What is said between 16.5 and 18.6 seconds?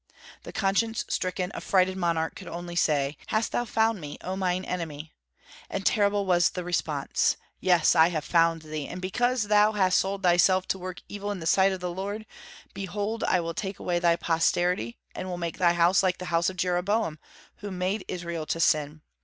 Jeroboam, who made Israel to